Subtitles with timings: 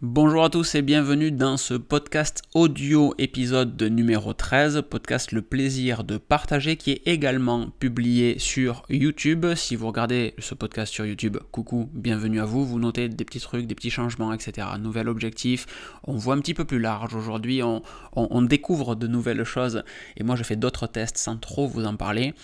[0.00, 6.04] Bonjour à tous et bienvenue dans ce podcast audio épisode numéro 13, podcast Le plaisir
[6.04, 9.44] de partager qui est également publié sur YouTube.
[9.56, 13.40] Si vous regardez ce podcast sur YouTube, coucou, bienvenue à vous, vous notez des petits
[13.40, 14.68] trucs, des petits changements, etc.
[14.78, 15.66] Nouvel objectif,
[16.04, 19.82] on voit un petit peu plus large aujourd'hui, on, découvre de nouvelles choses
[20.16, 22.34] et moi je fais d'autres tests sans trop vous en parler.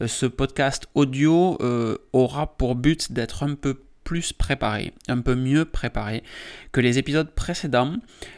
[0.00, 5.34] Euh, ce podcast audio euh, aura pour but d'être un peu plus préparé, un peu
[5.34, 6.22] mieux préparé
[6.70, 7.96] que les épisodes précédents.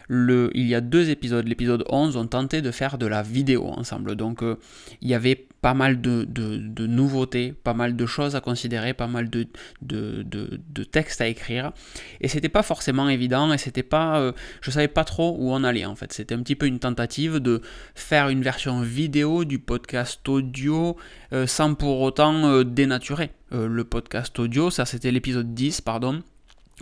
[0.08, 4.16] Il y a deux épisodes, l'épisode 11, ont tenté de faire de la vidéo ensemble.
[4.16, 4.56] Donc euh,
[5.02, 9.28] il y avait pas mal de, nouveautés, pas mal de choses à considérer, pas mal
[9.30, 9.48] de,
[9.82, 11.72] de textes à écrire.
[12.20, 14.20] Et c'était pas forcément évident et c'était pas.
[14.20, 16.12] Euh, je savais pas trop où on allait en fait.
[16.12, 17.60] C'était un petit peu une tentative de
[17.94, 20.96] faire une version vidéo du podcast audio
[21.32, 24.70] euh, sans pour autant dénaturer le podcast audio.
[24.70, 26.22] Ça c'était l'épisode 10, pardon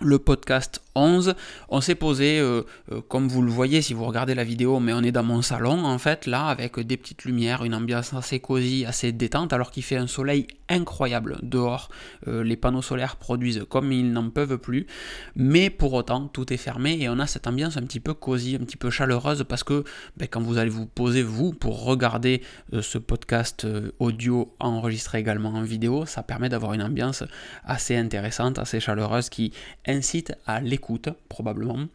[0.03, 1.35] le podcast 11,
[1.69, 4.93] on s'est posé, euh, euh, comme vous le voyez si vous regardez la vidéo, mais
[4.93, 8.41] on est dans mon salon en fait, là, avec des petites lumières, une ambiance assez
[8.41, 11.91] cosy, assez détente, alors qu'il fait un soleil incroyable dehors.
[12.27, 14.87] Euh, les panneaux solaires produisent comme ils n'en peuvent plus,
[15.35, 18.57] mais pour autant, tout est fermé et on a cette ambiance un petit peu cosy,
[18.61, 19.85] un petit peu chaleureuse, parce que
[20.17, 22.43] ben, quand vous allez vous poser, vous, pour regarder
[22.81, 23.67] ce podcast
[23.99, 27.23] audio enregistré également en vidéo, ça permet d'avoir une ambiance
[27.65, 29.53] assez intéressante, assez chaleureuse, qui
[29.87, 31.87] incite à l'écoute, probablement.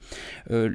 [0.52, 0.74] Euh,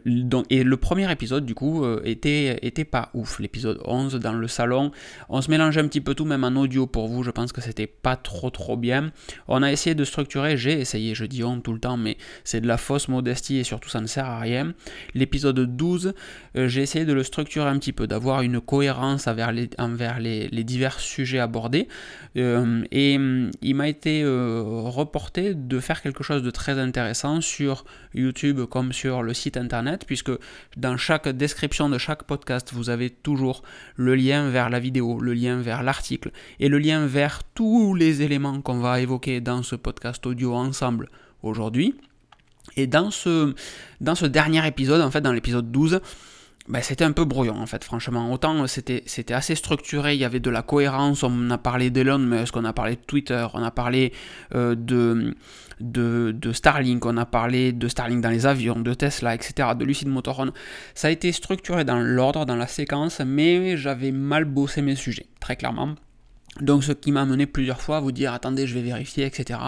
[0.50, 3.41] et le premier épisode, du coup, euh, était, était pas ouf.
[3.41, 4.92] L'épisode 11, dans le salon,
[5.28, 7.61] on se mélangeait un petit peu tout, même en audio pour vous, je pense que
[7.61, 9.12] c'était pas trop trop bien.
[9.48, 12.61] On a essayé de structurer, j'ai essayé, je dis on tout le temps, mais c'est
[12.61, 14.75] de la fausse modestie et surtout ça ne sert à rien.
[15.14, 16.14] L'épisode 12,
[16.56, 19.69] euh, j'ai essayé de le structurer un petit peu, d'avoir une cohérence envers les,
[20.20, 21.89] les, les divers sujets abordés.
[22.34, 23.19] et
[23.62, 27.06] il m'a été reporté de faire quelque chose de très intéressant
[27.41, 30.33] sur YouTube comme sur le site internet, puisque
[30.77, 33.62] dans chaque description de chaque podcast, vous avez toujours
[33.97, 38.22] le lien vers la vidéo, le lien vers l'article et le lien vers tous les
[38.22, 41.09] éléments qu'on va évoquer dans ce podcast audio ensemble
[41.43, 41.94] aujourd'hui.
[42.77, 43.55] Et dans ce,
[44.00, 46.00] dans ce dernier épisode, en fait dans l'épisode 12,
[46.69, 48.33] ben, c'était un peu brouillon en fait, franchement.
[48.33, 52.19] Autant c'était, c'était assez structuré, il y avait de la cohérence, on a parlé d'Elon
[52.19, 54.12] Musk, on a parlé de Twitter, on a parlé
[54.55, 55.37] euh, de,
[55.81, 60.09] de, Starlink, on a parlé de Starlink dans les avions, de Tesla, etc., de Lucid
[60.09, 60.53] Motorhome.
[60.94, 65.26] Ça a été structuré dans l'ordre, dans la séquence, mais j'avais mal bossé mes sujets,
[65.41, 65.94] très clairement.
[66.60, 69.60] Donc ce qui m'a amené plusieurs fois à vous dire attendez je vais vérifier etc.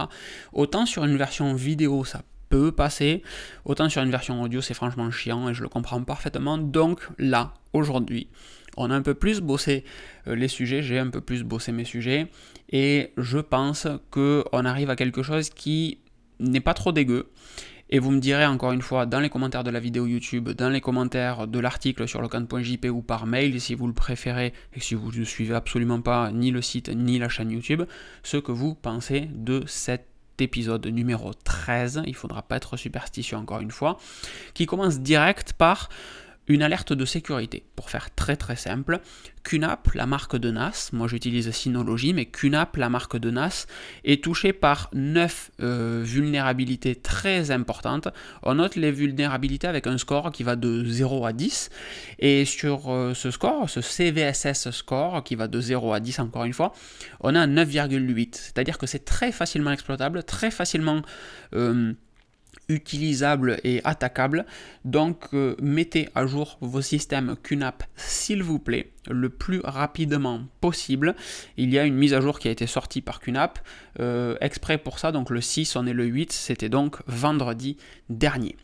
[0.54, 3.22] Autant sur une version vidéo ça peut passer.
[3.64, 6.58] Autant sur une version audio, c'est franchement chiant et je le comprends parfaitement.
[6.58, 8.28] Donc là, aujourd'hui,
[8.76, 9.84] on a un peu plus bossé
[10.26, 12.30] euh, les sujets, j'ai un peu plus bossé mes sujets,
[12.71, 15.99] et je pense qu'on arrive à quelque chose qui
[16.41, 17.31] n'est pas trop dégueu.
[17.91, 20.69] Et vous me direz encore une fois dans les commentaires de la vidéo YouTube, dans
[20.69, 24.95] les commentaires de l'article sur locan.jp ou par mail si vous le préférez et si
[24.95, 27.84] vous ne suivez absolument pas ni le site ni la chaîne YouTube,
[28.23, 30.06] ce que vous pensez de cette
[30.39, 33.99] épisode numéro 13, il faudra pas être superstitieux encore une fois,
[34.53, 35.89] qui commence direct par
[36.48, 37.64] une alerte de sécurité.
[37.76, 39.00] Pour faire très très simple,
[39.44, 43.66] QNAP, la marque de NAS, moi j'utilise Synology, mais QNAP, la marque de NAS,
[44.04, 48.08] est touchée par 9 euh, vulnérabilités très importantes.
[48.42, 51.70] On note les vulnérabilités avec un score qui va de 0 à 10,
[52.19, 56.44] et sur euh, ce score, ce CVSS score, qui va de 0 à 10 encore
[56.44, 56.72] une fois,
[57.20, 61.03] on a 9,8, c'est-à-dire que c'est très facilement exploitable, très facilement...
[61.54, 61.92] Euh,
[62.69, 64.45] utilisable et attaquable.
[64.84, 71.15] Donc euh, mettez à jour vos systèmes QNAP s'il vous plaît le plus rapidement possible.
[71.56, 73.59] Il y a une mise à jour qui a été sortie par QNAP
[74.01, 75.12] euh, exprès pour ça.
[75.12, 77.77] Donc le 6, on est le 8, c'était donc vendredi
[78.11, 78.56] dernier.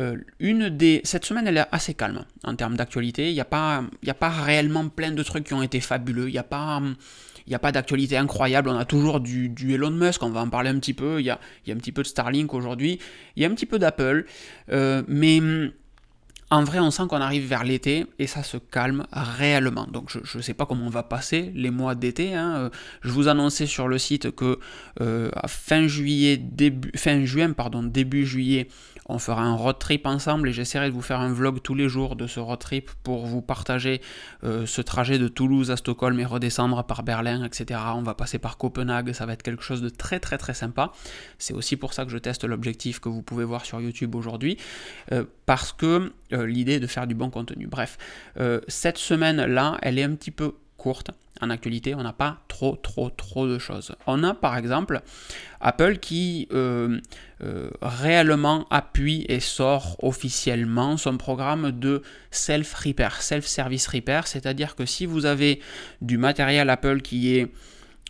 [0.00, 1.00] Euh, une des...
[1.04, 3.30] Cette semaine, elle est assez calme en termes d'actualité.
[3.30, 3.82] Il n'y a, pas...
[4.06, 6.28] a pas réellement plein de trucs qui ont été fabuleux.
[6.28, 6.80] Il n'y a pas
[7.48, 10.50] il n'y a pas d'actualité incroyable, on a toujours du, Elon Musk, on va en
[10.50, 12.98] parler un petit peu, il y a, un petit peu de Starlink aujourd'hui,
[13.36, 14.26] il y a un petit peu d'Apple,
[14.70, 15.70] euh, mais hum,
[16.50, 19.86] en vrai, on sent qu'on arrive vers l'été et ça se calme réellement.
[19.86, 22.34] Donc je ne sais pas comment on va passer les mois d'été.
[22.34, 22.54] Hein.
[22.56, 22.70] Euh,
[23.02, 24.58] je vous annonçais sur le site que
[25.02, 28.68] euh, fin juillet, début, fin juin, pardon, début juillet,
[29.10, 31.88] on fera un road trip ensemble et j'essaierai de vous faire un vlog tous les
[31.88, 34.00] jours de ce road trip pour vous partager
[34.44, 37.78] euh, ce trajet de Toulouse à Stockholm et redescendre par Berlin, etc.
[37.94, 40.92] On va passer par Copenhague, ça va être quelque chose de très très très sympa.
[41.36, 44.56] C'est aussi pour ça que je teste l'objectif que vous pouvez voir sur YouTube aujourd'hui,
[45.44, 47.66] parce que euh, l'idée de faire du bon contenu.
[47.66, 47.98] Bref,
[48.68, 51.10] cette semaine-là, elle est un petit peu courte.
[51.40, 53.94] En actualité, on n'a pas trop, trop, trop de choses.
[54.06, 55.02] On a par exemple
[55.60, 56.98] Apple qui euh,
[57.42, 65.06] euh, réellement appuie et sort officiellement son programme de self-repair, self-service repair, c'est-à-dire que si
[65.06, 65.60] vous avez
[66.00, 67.52] du matériel Apple qui est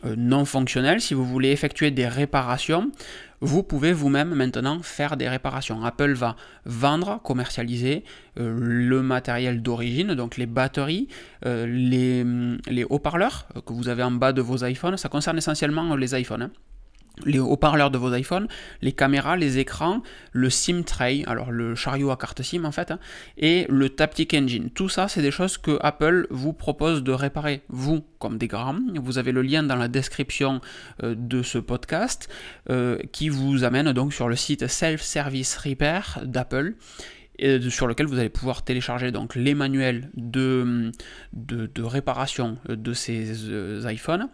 [0.04, 2.92] euh, non fonctionnel, si vous voulez effectuer des réparations,
[3.40, 5.84] vous pouvez vous-même maintenant faire des réparations.
[5.84, 8.04] Apple va vendre, commercialiser
[8.38, 11.08] euh, le matériel d'origine, donc les batteries,
[11.46, 14.96] euh, les, haut-parleurs que vous avez en bas de vos iPhones.
[14.96, 16.42] Ça concerne essentiellement les iPhones.
[16.42, 16.50] Hein
[17.24, 18.48] les haut-parleurs de vos iPhones,
[18.82, 22.90] les caméras, les écrans, le SIM tray, alors le chariot à carte SIM en fait,
[22.90, 22.98] hein,
[23.36, 24.70] et le Taptic Engine.
[24.70, 28.92] Tout ça, c'est des choses que Apple vous propose de réparer, vous, comme des grammes.
[28.96, 30.60] Vous avez le lien dans la description
[31.02, 32.28] euh, de ce podcast
[32.70, 36.74] euh, qui vous amène donc sur le site Self-Service Repair d'Apple
[37.68, 40.90] sur lequel vous allez pouvoir télécharger donc les manuels de,
[41.32, 44.28] de, de réparation de ces euh, iPhones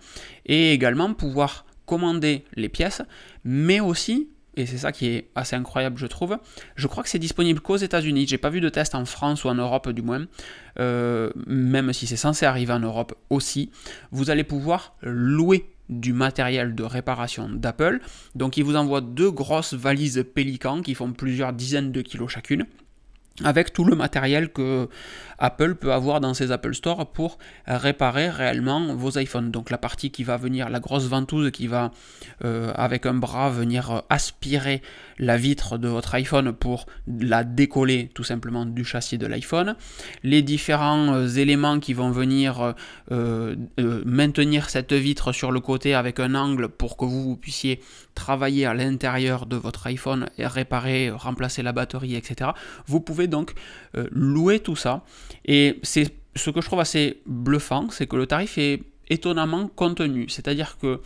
[0.46, 3.02] et également pouvoir commander les pièces,
[3.44, 6.38] mais aussi, et c'est ça qui est assez incroyable je trouve,
[6.76, 9.48] je crois que c'est disponible qu'aux États-Unis, j'ai pas vu de test en France ou
[9.48, 10.26] en Europe du moins,
[10.78, 13.70] euh, même si c'est censé arriver en Europe aussi,
[14.10, 18.00] vous allez pouvoir louer du matériel de réparation d'Apple.
[18.34, 22.66] Donc il vous envoie deux grosses valises Pélican qui font plusieurs dizaines de kilos chacune
[23.42, 24.88] avec tout le matériel que
[25.38, 29.50] Apple peut avoir dans ses Apple Store pour réparer réellement vos iPhones.
[29.50, 31.90] Donc la partie qui va venir, la grosse ventouse qui va
[32.44, 34.82] euh, avec un bras venir aspirer
[35.18, 39.74] la vitre de votre iPhone pour la décoller tout simplement du châssis de l'iPhone.
[40.22, 42.74] Les différents euh, éléments qui vont venir
[43.10, 47.80] euh, maintenir cette vitre sur le côté avec un angle pour que vous puissiez
[48.14, 52.50] travailler à l'intérieur de votre iPhone et réparer, remplacer la batterie, etc.
[52.86, 53.54] Vous pouvez donc
[54.10, 55.04] louer tout ça
[55.44, 60.28] et c'est ce que je trouve assez bluffant, c'est que le tarif est étonnamment contenu.
[60.28, 61.00] C'est-à-dire que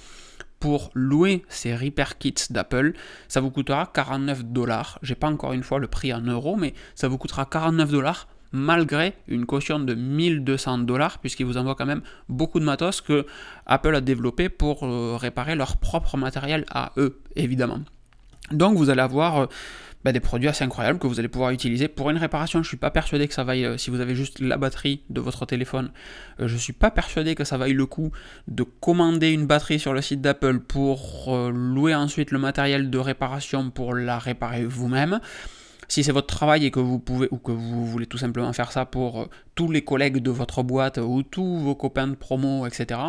[0.61, 2.95] pour louer ces repair kits d'Apple,
[3.29, 4.99] ça vous coûtera 49 dollars.
[5.03, 8.29] J'ai pas encore une fois le prix en euros, mais ça vous coûtera 49 dollars
[8.53, 13.27] malgré une caution de 1200 dollars, puisqu'ils vous envoient quand même beaucoup de matos que
[13.67, 17.81] Apple a développé pour euh, réparer leur propre matériel à eux, évidemment.
[18.51, 19.47] Donc vous allez avoir euh,
[20.05, 22.61] bah, des produits assez incroyables que vous allez pouvoir utiliser pour une réparation.
[22.61, 25.03] Je ne suis pas persuadé que ça vaille, euh, si vous avez juste la batterie
[25.11, 25.91] de votre téléphone,
[26.39, 28.13] je ne suis pas persuadé que ça vaille le coup
[28.47, 33.71] de commander une batterie sur le site d'Apple pour louer ensuite le matériel de réparation
[33.71, 35.21] pour la réparer vous-même.
[35.89, 38.73] Si c'est votre travail et que vous pouvez ou que vous voulez tout simplement faire
[38.73, 42.67] ça pour euh, tous les collègues de votre boîte ou tous vos copains de promo,
[42.67, 43.01] etc.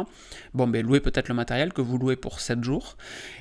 [0.54, 2.96] Bon, ben louez peut-être le matériel que vous louez pour 7 jours.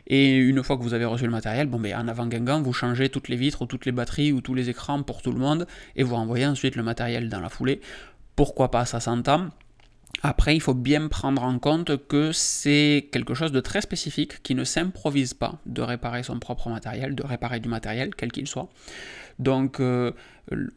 [0.09, 2.73] Et une fois que vous avez reçu le matériel, bon, ben en avant Guingamp, vous
[2.73, 5.39] changez toutes les vitres ou toutes les batteries ou tous les écrans pour tout le
[5.39, 7.81] monde et vous renvoyez ensuite le matériel dans la foulée.
[8.35, 9.51] Pourquoi pas, ça s'entend.
[10.23, 14.55] Après, il faut bien prendre en compte que c'est quelque chose de très spécifique qui
[14.55, 18.69] ne s'improvise pas de réparer son propre matériel, de réparer du matériel, quel qu'il soit.
[19.39, 20.13] Donc euh,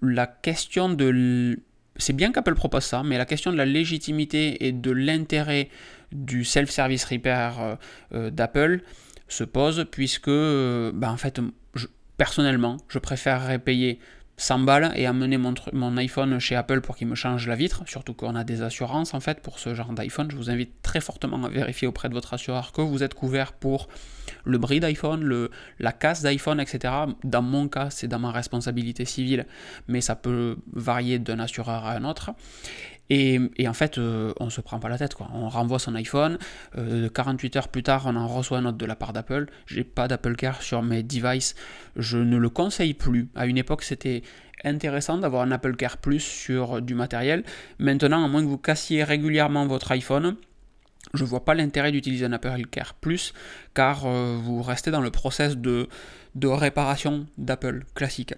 [0.01, 1.59] la question de...
[1.97, 5.69] C'est bien qu'Apple propose ça, mais la question de la légitimité et de l'intérêt
[6.11, 7.75] du self-service repair euh,
[8.13, 8.81] euh, d'Apple
[9.27, 11.39] se pose puisque, ben, en fait,
[12.17, 13.99] personnellement, je préférerais payer
[14.41, 17.83] 100 balles et amener mon, mon iPhone chez Apple pour qu'il me change la vitre,
[17.85, 20.31] surtout qu'on a des assurances en fait pour ce genre d'iPhone.
[20.31, 23.53] Je vous invite très fortement à vérifier auprès de votre assureur que vous êtes couvert
[23.53, 23.87] pour
[24.43, 26.91] le bris d'iPhone, la casse d'iPhone, etc.
[27.23, 29.45] Dans mon cas, c'est dans ma responsabilité civile,
[29.87, 32.31] mais ça peut varier d'un assureur à un autre.
[33.13, 35.15] Et, en fait, euh, on se prend pas la tête.
[35.15, 35.27] Quoi.
[35.33, 36.37] On renvoie son iPhone.
[37.13, 39.47] 48 euh, heures plus tard, on en reçoit un autre de la part d'Apple.
[39.67, 41.55] J'ai pas d'Apple Care sur mes devices.
[41.97, 43.27] Je ne le conseille plus.
[43.35, 44.23] À une époque, c'était
[44.63, 47.43] intéressant d'avoir un Apple Care Plus sur du matériel.
[47.79, 50.37] Maintenant, à moins que vous cassiez régulièrement votre iPhone,
[51.13, 53.33] je vois pas l'intérêt d'utiliser un Apple Care Plus
[53.73, 55.89] car euh, vous restez dans le process de,
[56.35, 58.35] de réparation d'Apple classique.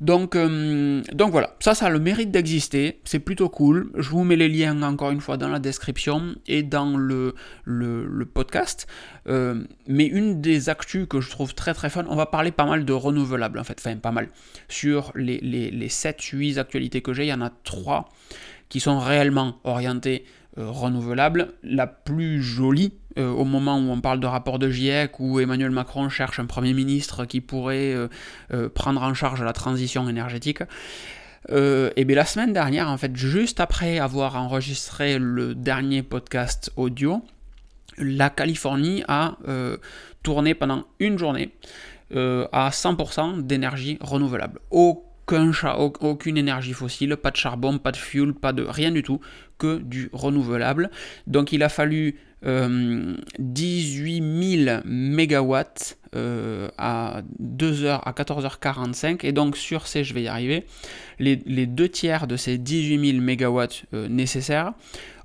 [0.00, 3.92] Donc, euh, donc voilà, ça, ça a le mérite d'exister, c'est plutôt cool.
[3.96, 7.34] Je vous mets les liens encore une fois dans la description et dans le,
[7.64, 8.88] le, podcast.
[9.28, 12.66] Euh, mais une des actus que je trouve très très fun, on va parler pas
[12.66, 14.28] mal de renouvelables en fait, enfin pas mal.
[14.68, 18.08] Sur les, les, les 7-8 actualités que j'ai, il y en a 3
[18.68, 20.24] qui sont réellement orientées
[20.58, 21.54] euh, renouvelable.
[21.62, 25.70] La plus jolie, euh, au moment où on parle de rapport de GIEC, où Emmanuel
[25.70, 27.94] Macron cherche un Premier ministre qui pourrait
[28.52, 30.62] euh, prendre en charge la transition énergétique.
[31.48, 37.22] et bien la semaine dernière, en fait, juste après avoir enregistré le dernier podcast audio,
[37.96, 39.38] la Californie a
[40.22, 41.50] tourné pendant une journée
[42.14, 44.60] à 100% d'énergie renouvelable.
[44.70, 45.50] Au aucun
[46.00, 49.20] aucune énergie fossile, pas de charbon, pas de fuel, pas de rien du tout,
[49.58, 50.90] que du renouvelable.
[51.26, 59.86] Donc il a fallu 18 000 mégawatts euh, à 2h à 14h45 et donc sur
[59.86, 60.66] ces je vais y arriver.
[61.18, 64.74] Les, deux tiers de ces 18 000 mégawatts euh, nécessaires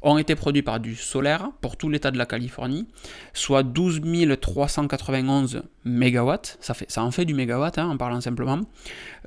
[0.01, 2.87] ont été produits par du solaire pour tout l'état de la Californie
[3.33, 3.99] soit 12
[4.39, 6.57] 391 mégawatts.
[6.61, 8.61] Ça, fait, ça en fait du mégawatt hein, en parlant simplement.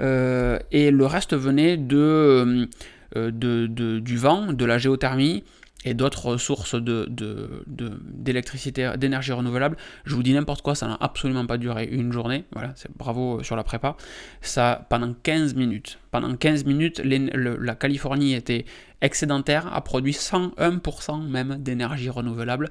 [0.01, 2.71] Euh, et le reste venait de,
[3.15, 5.45] de, du vent de la géothermie
[5.85, 9.77] et d'autres sources d'électricité, de, d'énergie renouvelable.
[10.05, 12.45] Je vous dis n'importe quoi, ça n'a absolument pas duré une journée.
[12.53, 13.97] Voilà, c'est bravo sur la prépa.
[14.43, 15.99] Ça, pendant 15 minutes.
[16.11, 18.67] Pendant 15 minutes, la Californie était
[19.01, 22.69] excédentaire, a produit 101% même d'énergie renouvelable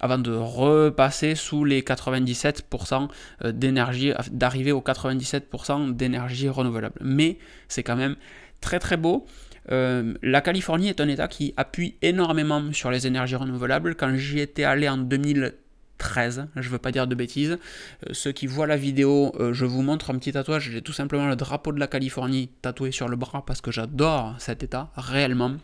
[0.00, 3.08] avant de repasser sous les 97%
[3.44, 6.96] euh, d'énergie, d'arriver aux 97% d'énergie renouvelable.
[7.00, 8.16] Mais c'est quand même
[8.60, 9.26] très très beau.
[9.70, 13.94] Euh, la Californie est un État qui appuie énormément sur les énergies renouvelables.
[13.94, 17.58] Quand j'y étais allé en 2013, je ne veux pas dire de bêtises.
[18.06, 20.70] Euh, ceux qui voient la vidéo, euh, je vous montre un petit tatouage.
[20.70, 24.34] J'ai tout simplement le drapeau de la Californie tatoué sur le bras parce que j'adore
[24.38, 25.56] cet État, réellement.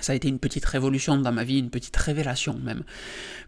[0.00, 2.84] Ça a été une petite révolution dans ma vie, une petite révélation même,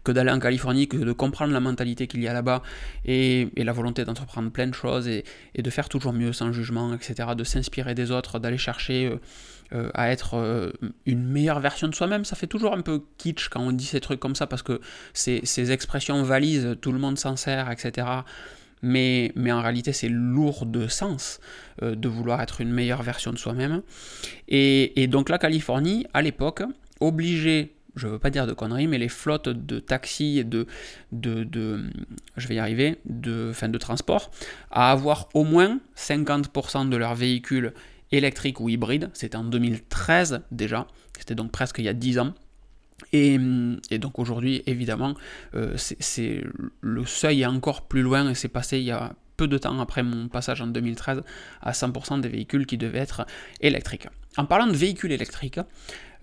[0.03, 2.63] que d'aller en Californie, que de comprendre la mentalité qu'il y a là-bas
[3.05, 5.23] et, la volonté d'entreprendre plein de choses et,
[5.55, 9.15] de faire toujours mieux sans jugement, etc., de s'inspirer des autres, d'aller chercher
[9.93, 10.71] à être euh,
[11.05, 12.25] une meilleure version de soi-même.
[12.25, 14.81] Ça fait toujours un peu kitsch quand on dit ces trucs comme ça parce que
[15.13, 18.07] ces, ces expressions valises, tout le monde s'en sert, etc.
[18.81, 21.39] Mais, mais, en réalité c'est lourd de sens
[21.83, 23.81] euh, de vouloir être une meilleure version de soi-même.
[24.47, 26.63] Et, et, donc la Californie, à l'époque,
[26.99, 30.65] obligeait, je ne veux pas dire de conneries, mais les flottes de taxis et de,
[31.11, 31.83] de, de,
[32.37, 34.31] je vais y arriver, de, fin, de transport,
[34.71, 37.73] à avoir au moins 50% de leurs véhicules
[38.11, 39.09] électrique ou hybride.
[39.13, 40.87] C'était en 2013 déjà,
[41.17, 42.33] c'était donc presque il y a 10 ans.
[43.13, 43.37] Et,
[43.97, 45.15] donc aujourd'hui, évidemment,
[45.55, 45.75] euh,
[46.81, 49.79] le seuil est encore plus loin et c'est passé il y a peu de temps
[49.79, 51.23] après mon passage en 2013
[51.61, 53.25] à 100% des véhicules qui devaient être
[53.59, 54.07] électriques.
[54.37, 55.59] En parlant de véhicules électriques,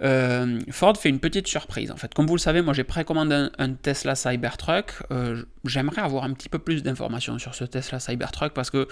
[0.03, 1.91] euh, Ford fait une petite surprise.
[1.91, 4.93] En fait, comme vous le savez, moi j'ai précommandé un, Tesla Cybertruck.
[5.11, 8.87] Euh, j'aimerais avoir un petit peu plus d'informations sur ce Tesla Cybertruck parce que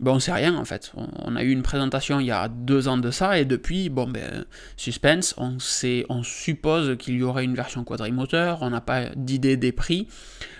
[0.00, 0.92] ben, on sait rien en fait.
[0.96, 4.08] On, a eu une présentation il y a deux ans de ça et depuis, bon
[4.08, 9.10] ben, suspense, on, sait, on suppose qu'il y aurait une version quadrimoteur, on n'a pas
[9.14, 10.08] d'idée des prix.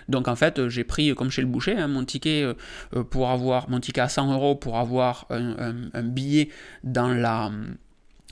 [0.08, 2.54] Donc en fait, j'ai pris comme chez le boucher hein, mon ticket euh,
[2.94, 6.50] euh, pour avoir mon ticket à 100 euros pour avoir un, billet
[6.84, 7.50] dans la,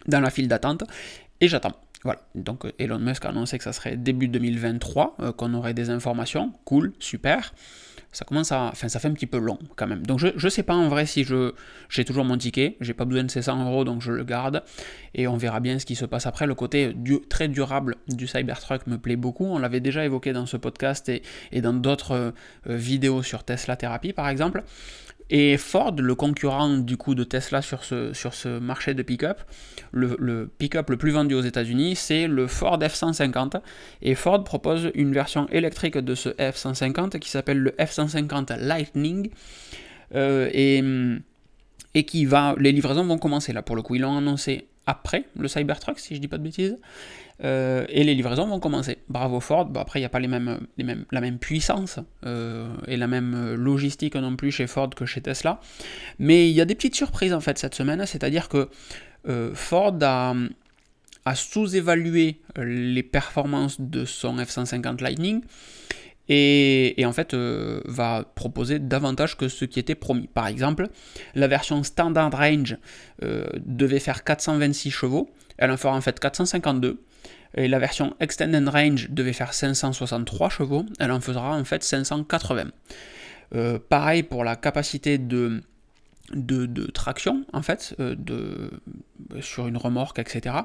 [0.09, 0.85] dans la file d'attente
[1.41, 1.75] et j'attends.
[2.05, 5.91] Voilà, donc Elon Musk a annoncé que ça serait début 2023, euh, qu'on aurait des
[5.91, 7.53] informations, cool, super
[8.13, 8.71] ça commence à.
[8.73, 10.07] Enfin, ça fait un petit peu long quand même.
[10.07, 11.53] Donc, je ne sais pas en vrai si je
[11.89, 12.77] j'ai toujours mon ticket.
[12.81, 14.63] J'ai pas besoin de ces 100 euros, donc je le garde.
[15.15, 16.47] Et on verra bien ce qui se passe après.
[16.47, 16.95] Le côté
[17.29, 19.45] très durable du Cybertruck me plaît beaucoup.
[19.45, 22.33] On l'avait déjà évoqué dans ce podcast et, dans d'autres euh,
[22.67, 24.63] vidéos sur Tesla Therapy, par exemple.
[25.31, 29.41] Et Ford, le concurrent du coup de Tesla sur ce, sur ce marché de pick-up,
[29.93, 33.61] le, pick-up le plus vendu aux États-Unis, c'est le Ford F-150.
[34.03, 39.31] Et Ford propose une version électrique de ce F-150 qui s'appelle le F-150 Lightning.
[40.15, 40.83] Euh, et,
[41.95, 42.55] et qui va.
[42.59, 43.95] Les livraisons vont commencer là pour le coup.
[43.95, 46.79] Ils l'ont annoncé après le Cybertruck, si je dis pas de bêtises.
[47.45, 48.99] Euh, et les livraisons vont commencer.
[49.09, 49.71] Bravo Ford.
[49.77, 53.07] après, il n'y a pas les mêmes, les mêmes, la même puissance euh, et la
[53.07, 55.61] même logistique non plus chez Ford que chez Tesla.
[56.19, 58.05] Mais il y a des petites surprises en fait cette semaine.
[58.07, 58.69] C'est-à-dire que
[59.29, 60.35] euh, Ford a,
[61.35, 65.43] sous-évalué les performances de son F-150 Lightning.
[66.31, 70.27] Et, et, en fait va proposer davantage que ce qui était promis.
[70.27, 70.89] Par exemple,
[71.35, 72.77] la version Standard Range
[73.23, 76.99] devait faire 426 chevaux, elle en fera en fait 452.
[77.55, 82.65] Et la version Extended Range devait faire 563 chevaux, elle en fera en fait 580.
[83.55, 85.63] Euh, pareil pour la capacité de,
[86.33, 88.17] de, traction en fait euh,
[89.41, 90.57] sur une remorque etc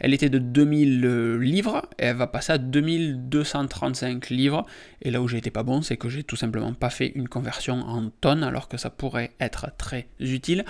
[0.00, 4.66] elle était de 2000 euh, livres et elle va passer à 2235 livres.
[5.00, 7.28] Et là où j'ai été pas bon c'est que j'ai tout simplement pas fait une
[7.28, 10.64] conversion en tonnes alors que ça pourrait être très utile.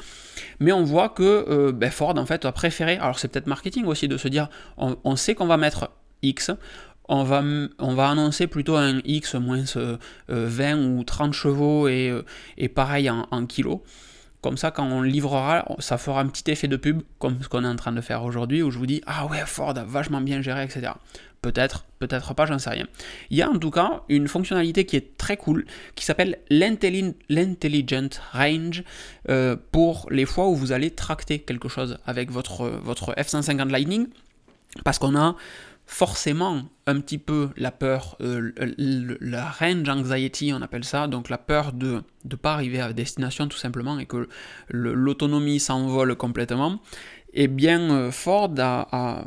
[0.60, 3.84] Mais on voit que euh, ben, Ford en fait a préféré alors c'est peut-être marketing
[3.86, 5.90] aussi de se dire on, sait qu'on va mettre
[6.22, 6.50] X
[7.08, 7.42] on va,
[7.78, 9.64] on va annoncer plutôt un X moins
[10.28, 12.22] 20 ou 30 chevaux et,
[12.74, 13.80] pareil en kilos
[14.42, 17.64] Comme ça, quand on livrera, ça fera un petit effet de pub, comme ce qu'on
[17.64, 20.20] est en train de faire aujourd'hui, où je vous dis Ah ouais, Ford a vachement
[20.20, 20.92] bien géré, etc.
[21.42, 22.86] Peut-être, peut-être pas, j'en sais rien.
[23.30, 28.08] Il y a en tout cas une fonctionnalité qui est très cool, qui s'appelle l'Intelligent
[28.32, 28.82] Range,
[29.28, 34.08] euh, pour les fois où vous allez tracter quelque chose avec votre, votre F-150 Lightning,
[34.84, 35.36] parce qu'on a
[35.86, 38.52] forcément un petit peu la peur, euh,
[39.20, 43.46] la range anxiety, on appelle ça, donc la peur de ne pas arriver à destination
[43.48, 44.28] tout simplement et que
[44.68, 46.80] l'autonomie s'envole complètement,
[47.34, 49.24] et eh bien euh, Ford a,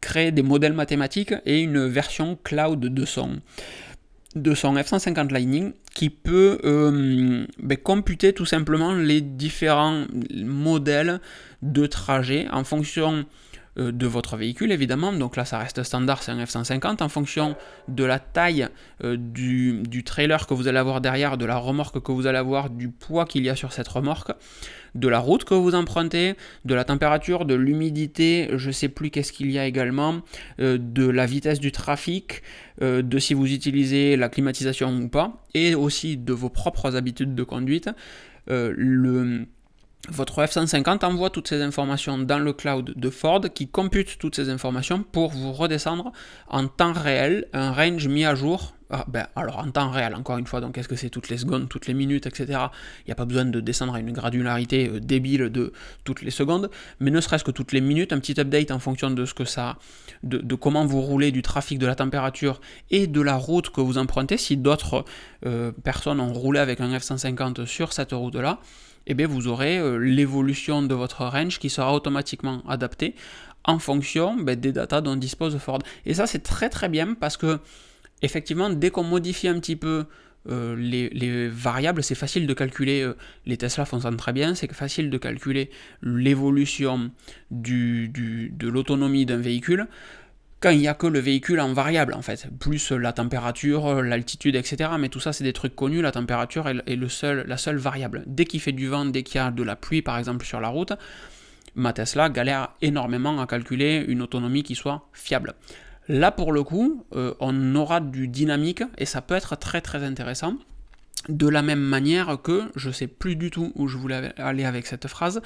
[0.00, 3.40] créé des modèles mathématiques et une version cloud de son,
[4.36, 11.20] de son F-150 Lightning qui peut euh, ben, computer tout simplement les différents modèles
[11.62, 13.26] de trajet en fonction
[13.78, 17.56] de votre véhicule évidemment, donc là ça reste standard, c'est un F-150, en fonction
[17.86, 18.68] de la taille
[19.04, 22.70] euh, du, trailer que vous allez avoir derrière, de la remorque que vous allez avoir,
[22.70, 24.32] du poids qu'il y a sur cette remorque,
[24.94, 29.32] de la route que vous empruntez, de la température, de l'humidité, je sais plus qu'est-ce
[29.32, 30.22] qu'il y a également,
[30.60, 32.42] euh, de la vitesse du trafic,
[32.80, 37.42] de si vous utilisez la climatisation ou pas, et aussi de vos propres habitudes de
[37.42, 37.90] conduite.
[40.08, 44.48] Votre F-150 envoie toutes ces informations dans le cloud de Ford qui compute toutes ces
[44.48, 46.12] informations pour vous redescendre
[46.48, 48.74] en temps réel un range mis à jour.
[48.90, 51.36] Ah, ben, alors en temps réel, encore une fois, donc est-ce que c'est toutes les
[51.36, 52.46] secondes, toutes les minutes, etc.
[53.00, 55.74] Il n'y a pas besoin de descendre à une granularité euh, débile de
[56.04, 59.10] toutes les secondes, mais ne serait-ce que toutes les minutes, un petit update en fonction
[59.10, 59.76] de ce que ça,
[60.22, 63.98] de, comment vous roulez, du trafic, de la température et de la route que vous
[63.98, 64.38] empruntez.
[64.38, 65.04] Si d'autres
[65.44, 68.58] euh, personnes ont roulé avec un F-150 sur cette route-là,
[69.08, 73.14] eh bien vous aurez euh, l'évolution de votre range qui sera automatiquement adaptée
[73.64, 75.80] en fonction ben, des datas dont dispose Ford.
[76.06, 77.58] Et ça c'est très très bien parce que
[78.22, 80.04] effectivement dès qu'on modifie un petit peu
[80.48, 85.10] euh, les, variables, c'est facile de calculer, euh, les Tesla fonctionnent très bien, c'est facile
[85.10, 87.10] de calculer l'évolution
[87.50, 89.88] de l'autonomie d'un véhicule
[90.60, 94.56] quand il n'y a que le véhicule en variable en fait, plus la température, l'altitude,
[94.56, 94.90] etc.
[94.98, 98.24] Mais tout ça c'est des trucs connus, la température est, le seul, la seule variable.
[98.26, 100.60] Dès qu'il fait du vent, dès qu'il y a de la pluie par exemple sur
[100.60, 100.92] la route,
[101.74, 105.54] ma Tesla galère énormément à calculer une autonomie qui soit fiable.
[106.08, 110.02] Là pour le coup, euh, on aura du dynamique et ça peut être très très
[110.02, 110.54] intéressant
[111.28, 114.86] de la même manière que, je sais plus du tout où je voulais aller avec
[114.86, 115.40] cette phrase,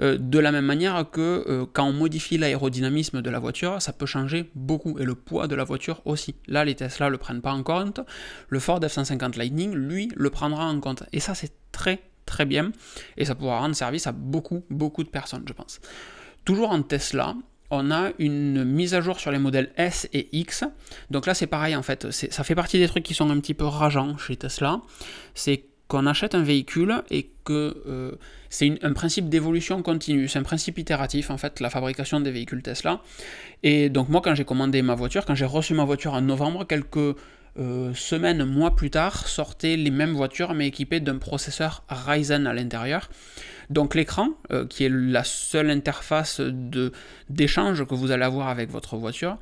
[0.00, 3.92] euh, de la même manière que euh, quand on modifie l'aérodynamisme de la voiture, ça
[3.92, 6.34] peut changer beaucoup, et le poids de la voiture aussi.
[6.46, 8.00] Là, les Tesla le prennent pas en compte,
[8.48, 11.04] le Ford F-150 Lightning, lui, le prendra en compte.
[11.12, 12.72] Et ça, c'est très très bien,
[13.16, 15.80] et ça pourra rendre service à beaucoup, beaucoup de personnes, je pense.
[16.44, 17.34] Toujours en Tesla,
[17.74, 20.64] on a une mise à jour sur les modèles S et X.
[21.10, 22.10] Donc là, c'est pareil en fait.
[22.10, 24.80] Ça fait partie des trucs qui sont un petit peu rageants chez Tesla.
[25.34, 28.12] C'est qu'on achète un véhicule et que euh,
[28.48, 32.62] c'est un principe d'évolution continue, c'est un principe itératif en fait, la fabrication des véhicules
[32.62, 33.02] Tesla.
[33.62, 36.64] Et donc moi quand j'ai commandé ma voiture, quand j'ai reçu ma voiture en novembre,
[36.64, 37.16] quelques
[37.58, 42.54] euh, semaines, mois plus tard, sortaient les mêmes voitures mais équipées d'un processeur Ryzen à
[42.54, 43.10] l'intérieur.
[43.70, 46.40] Donc l'écran, euh, qui est la seule interface
[47.28, 49.38] d'échange que vous allez avoir avec votre voiture,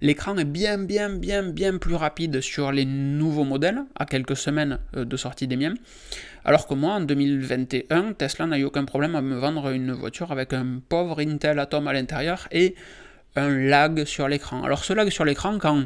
[0.00, 4.78] l'écran est bien bien bien bien plus rapide sur les nouveaux modèles, à quelques semaines
[4.96, 5.74] euh, de sortie des miens.
[6.44, 10.30] Alors que moi, en 2021, Tesla n'a eu aucun problème à me vendre une voiture
[10.30, 12.76] avec un pauvre Intel Atom à l'intérieur et
[13.34, 14.62] un lag sur l'écran.
[14.62, 15.84] Alors ce lag sur l'écran, quand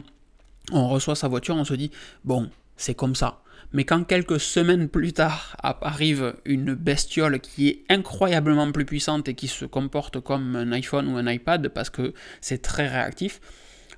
[0.71, 1.91] on reçoit sa voiture, on se dit,
[2.25, 3.41] bon, c'est comme ça
[3.73, 9.35] mais quand quelques semaines plus tard arrive une bestiole qui est incroyablement plus puissante et
[9.35, 13.41] qui se comporte comme un iPhone ou un iPad parce que c'est très réactif,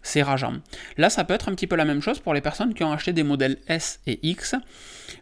[0.03, 0.55] c'est rageant.
[0.99, 2.93] Là, ça peut être un petit peu la même chose pour les personnes qui ont
[2.93, 4.57] acheté des modèles S et X,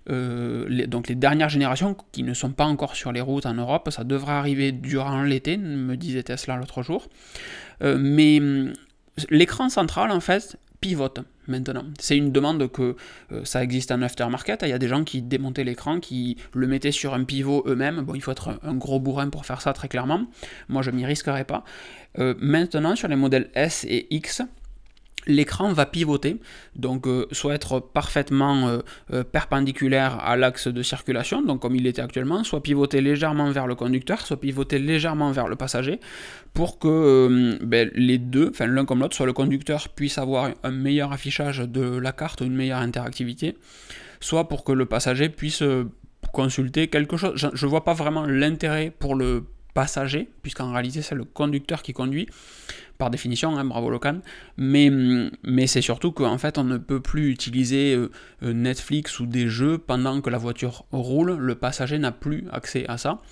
[0.08, 3.90] euh, donc les dernières générations qui ne sont pas encore sur les routes en Europe,
[3.90, 7.08] ça devrait arriver durant l'été, me disait Tesla l'autre jour.
[7.82, 8.72] Euh, mais hum,
[9.28, 11.84] l'écran central, en fait, pivote maintenant.
[11.98, 12.96] C'est une demande que
[13.32, 14.62] euh, ça existe en aftermarket.
[14.62, 18.02] Il y a des gens qui démontaient l'écran, qui le mettaient sur un pivot eux-mêmes.
[18.02, 20.26] Bon, il faut être un, gros bourrin pour faire ça très clairement.
[20.68, 21.64] Moi, je m'y risquerai pas.
[22.18, 24.42] Euh, maintenant, sur les modèles S et X,
[25.26, 26.36] l'écran va pivoter,
[26.76, 28.78] donc euh, soit être parfaitement euh,
[29.12, 33.66] euh, perpendiculaire à l'axe de circulation, donc comme il était actuellement, soit pivoter légèrement vers
[33.66, 36.00] le conducteur, soit pivoter légèrement vers le passager,
[36.54, 40.70] pour que ben, les deux, enfin l'un comme l'autre, soit le conducteur puisse avoir un
[40.70, 43.56] meilleur affichage de la carte, une meilleure interactivité,
[44.20, 45.62] soit pour que le passager puisse
[46.32, 47.32] consulter quelque chose.
[47.36, 51.92] Je ne vois pas vraiment l'intérêt pour le passager, puisqu'en réalité c'est le conducteur qui
[51.92, 52.28] conduit,
[52.98, 54.20] par définition, hein, bravo Locan,
[54.56, 54.90] mais,
[55.42, 58.10] mais c'est surtout qu'en fait on ne peut plus utiliser euh,
[58.42, 62.84] euh, Netflix ou des jeux pendant que la voiture roule, le passager n'a plus accès
[62.88, 63.22] à ça.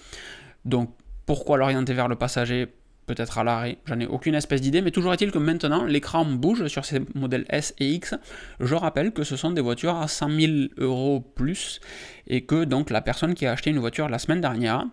[0.64, 0.90] Donc
[1.26, 2.68] pourquoi l'orienter vers le passager?
[3.06, 6.66] Peut-être à l'arrêt, j'en ai aucune espèce d'idée, mais toujours est-il que maintenant l'écran bouge
[6.66, 8.14] sur ces modèles S et X.
[8.60, 11.80] Je rappelle que ce sont des voitures à 100 000 euros plus,
[12.26, 14.84] et que donc la personne qui a acheté une voiture la semaine dernière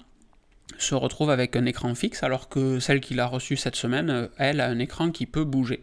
[0.78, 4.62] se retrouve avec un écran fixe, alors que celle qu'il a reçue cette semaine, elle,
[4.62, 5.82] a un écran qui peut bouger.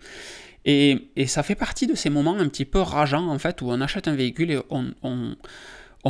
[0.65, 3.81] Et, ça fait partie de ces moments un petit peu rageants, en fait, où on
[3.81, 5.37] achète un véhicule et on on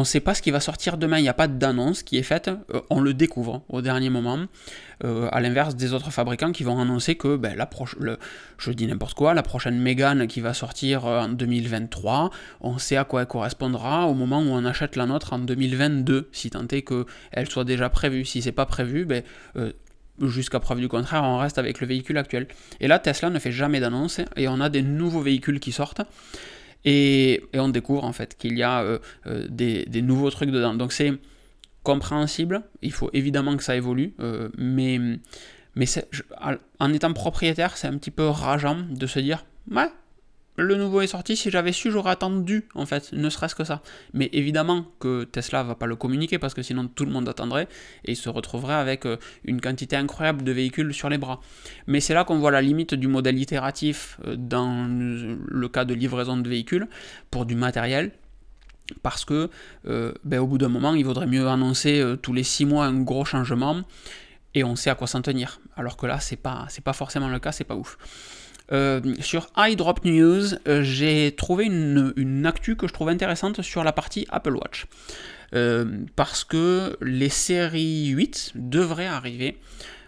[0.01, 2.23] ne sait pas ce qui va sortir demain, il n'y a pas d'annonce qui est
[2.23, 4.47] faite, euh, on le découvre au dernier moment,
[5.05, 8.19] euh, à l'inverse des autres fabricants qui vont annoncer que ben, la le,
[8.57, 12.31] je dis n'importe quoi, la prochaine Mégane qui va sortir euh, en 2023,
[12.63, 16.31] on sait à quoi elle correspondra au moment où on achète la nôtre en 2022,
[16.33, 18.25] si tant est qu'elle soit déjà prévue.
[18.25, 19.23] Si c'est pas prévu, ben,
[20.21, 22.47] jusqu'à preuve du contraire, on reste avec le véhicule actuel.
[22.81, 26.03] Et là, Tesla ne fait jamais d'annonce et on a des nouveaux véhicules qui sortent.
[26.85, 30.75] Et, on découvre en fait qu'il y a euh, euh, des, nouveaux trucs dedans.
[30.75, 31.13] Donc c'est
[31.83, 35.01] compréhensible, il faut évidemment que ça évolue, euh, mais,
[36.79, 39.89] en étant propriétaire, c'est un petit peu rageant de se dire, ouais,
[40.57, 43.81] le nouveau est sorti, si j'avais su, j'aurais attendu, en fait, ne serait-ce que ça.
[44.13, 47.69] Mais évidemment que Tesla va pas le communiquer parce que sinon tout le monde attendrait
[48.05, 51.41] et il se retrouverait avec euh, une quantité incroyable de véhicules sur les bras.
[51.87, 55.95] Mais c'est là qu'on voit la limite du modèle itératif euh, dans le cas de
[55.95, 56.87] livraison de véhicules
[57.31, 58.13] pour du matériel.
[59.03, 59.49] Parce que
[59.87, 63.01] euh, ben, au bout d'un moment, il vaudrait mieux annoncer tous les six mois un
[63.01, 63.83] gros changement
[64.55, 65.61] et on sait à quoi s'en tenir.
[65.77, 67.97] Alors que là, c'est pas, c'est pas forcément le cas, c'est pas ouf.
[68.73, 73.93] Euh, sur iDrop News, euh, j'ai trouvé une, actu que je trouve intéressante sur la
[73.93, 74.87] partie Apple Watch.
[75.55, 79.59] Euh, parce que les séries 8 devraient arriver.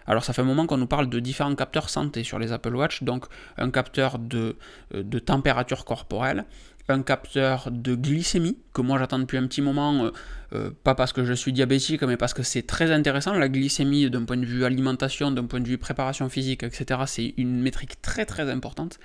[0.07, 2.75] Alors ça fait un moment qu'on nous parle de différents capteurs santé sur les Apple
[2.75, 3.25] Watch, donc
[3.57, 4.55] un capteur de,
[4.93, 6.45] de température corporelle,
[6.87, 10.11] un capteur de glycémie, que moi j'attends depuis un petit moment, euh,
[10.53, 14.09] euh, pas parce que je suis diabétique, mais parce que c'est très intéressant, la glycémie
[14.09, 17.01] d'un point de vue alimentation, d'un point de vue préparation physique, etc.
[17.07, 18.99] C'est une métrique très très importante.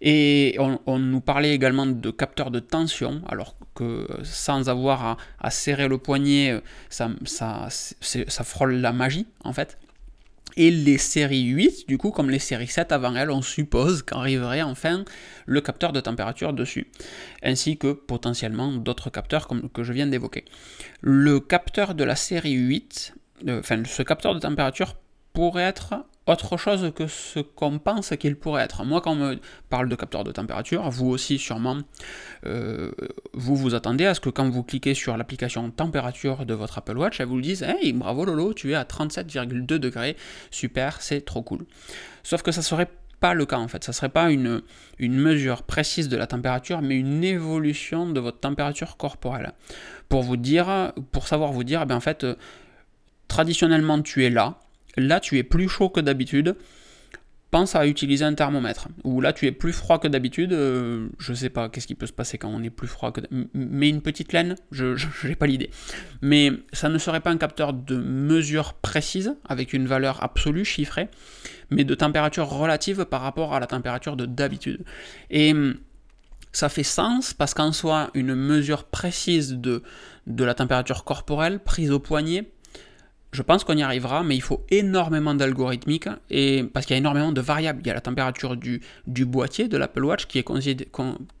[0.00, 5.88] Et on, nous parlait également de capteurs de tension, alors que sans avoir à, serrer
[5.88, 7.68] le poignet, ça,
[8.44, 9.78] frôle la magie en fait.
[10.56, 14.62] Et les séries 8, du coup, comme les séries 7 avant elles, on suppose qu'arriverait
[14.62, 15.04] enfin
[15.46, 16.86] le capteur de température dessus,
[17.42, 20.44] ainsi que potentiellement d'autres capteurs que je viens d'évoquer.
[21.00, 23.14] Le capteur de la série 8,
[23.48, 24.96] euh, enfin ce capteur de température
[25.32, 25.94] pourrait être
[26.26, 28.84] autre chose que ce qu'on pense qu'il pourrait être.
[28.84, 31.78] Moi, quand on me parle de capteur de température, vous aussi sûrement,
[32.46, 32.92] euh,
[33.34, 36.96] vous vous attendez à ce que quand vous cliquez sur l'application température de votre Apple
[36.96, 40.16] Watch, elle vous dise Hey, bravo Lolo, tu es à 37,2 degrés,
[40.50, 41.66] super, c'est trop cool.
[42.22, 42.88] Sauf que ça serait
[43.20, 44.62] pas le cas en fait, ça serait pas une,
[44.98, 49.52] une mesure précise de la température, mais une évolution de votre température corporelle.
[50.08, 52.34] Pour vous dire, pour savoir vous dire, eh bien, en fait, euh,
[53.28, 54.58] traditionnellement tu es là,
[54.96, 56.56] là tu es plus chaud que d'habitude,
[57.54, 58.88] pense à utiliser un thermomètre.
[59.04, 62.08] Ou là tu es plus froid que d'habitude, euh, je sais pas qu'est-ce qui peut
[62.08, 63.20] se passer quand on est plus froid que
[63.54, 65.70] Mais une petite laine, je n'ai pas l'idée.
[66.20, 71.08] Mais ça ne serait pas un capteur de mesure précise, avec une valeur absolue chiffrée,
[71.70, 74.84] mais de température relative par rapport à la température de d'habitude.
[75.30, 75.76] Et hum,
[76.50, 79.84] ça fait sens parce qu'en soi, une mesure précise de,
[80.26, 82.50] de la température corporelle prise au poignet
[83.34, 86.98] je pense qu'on y arrivera, mais il faut énormément d'algorithmique, et, parce qu'il y a
[86.98, 87.80] énormément de variables.
[87.82, 88.80] Il y a la température du,
[89.26, 90.44] boîtier de l'Apple Watch qui est,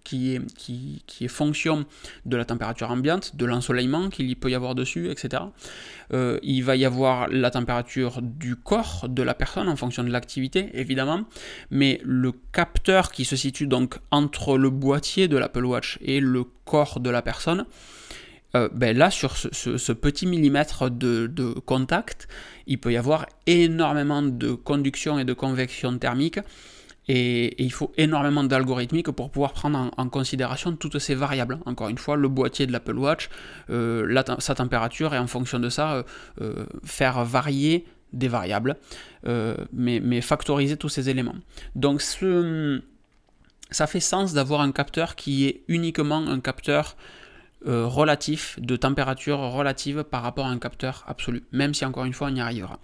[0.02, 1.86] qui, est, qui, qui fonction
[2.26, 5.44] de la température ambiante, de l'ensoleillement qu'il peut y avoir dessus, etc.
[6.12, 10.10] Euh, il va y avoir la température du corps de la personne en fonction de
[10.10, 11.22] l'activité, évidemment,
[11.70, 16.42] mais le capteur qui se situe donc entre le boîtier de l'Apple Watch et le
[16.64, 17.66] corps de la personne,
[18.54, 22.28] euh, ben là, sur ce, petit millimètre de, contact,
[22.66, 26.38] il peut y avoir énormément de conduction et de convection thermique.
[27.08, 31.58] Et, il faut énormément d'algorithmique pour pouvoir prendre en, considération toutes ces variables.
[31.66, 33.28] Encore une fois, le boîtier de l'Apple Watch,
[33.70, 36.04] euh, sa température, et en fonction de ça,
[36.40, 38.76] euh, faire varier des variables,
[39.72, 41.34] mais, factoriser tous ces éléments.
[41.74, 42.00] Donc
[43.70, 46.96] ça fait sens d'avoir un capteur qui est uniquement un capteur
[47.66, 52.12] euh, relatif, de température relative par rapport à un capteur absolu, même si encore une
[52.12, 52.78] fois on y arrivera.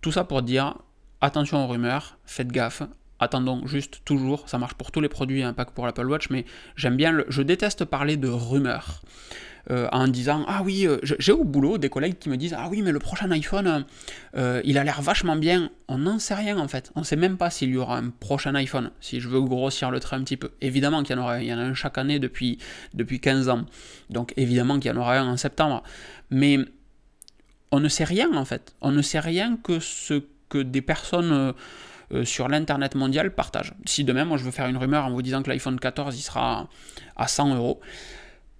[0.00, 0.76] Tout ça pour dire
[1.20, 2.82] attention aux rumeurs, faites gaffe,
[3.18, 6.06] attendons juste toujours, ça marche pour tous les produits, un hein, pas que pour l'Apple
[6.06, 6.44] Watch, mais
[6.76, 9.02] j'aime bien, le, je déteste parler de rumeurs.
[9.70, 12.68] Euh, en disant Ah oui, euh, j'ai au boulot des collègues qui me disent Ah
[12.70, 13.84] oui, mais le prochain iPhone,
[14.36, 15.70] il a l'air vachement bien.
[15.88, 16.90] On n'en sait rien en fait.
[16.94, 19.90] On ne sait même pas s'il y aura un prochain iPhone, si je veux grossir
[19.90, 20.50] le trait un petit peu.
[20.60, 22.58] Évidemment qu'il y en aura, il y en a un chaque année depuis,
[22.94, 23.64] depuis 15 ans.
[24.10, 25.82] Donc évidemment qu'il y en aura un en septembre.
[26.30, 26.58] Mais
[27.72, 28.74] on ne sait rien en fait.
[28.80, 31.54] On ne sait rien que ce que des personnes
[32.12, 33.74] euh, sur l'internet mondial partagent.
[33.84, 36.22] Si demain, moi, je veux faire une rumeur en vous disant que l'iPhone 14 il
[36.22, 36.68] sera
[37.16, 37.80] à 100 euros,